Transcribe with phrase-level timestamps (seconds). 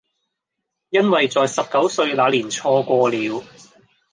[0.89, 3.43] 因為在十九歲那年錯過了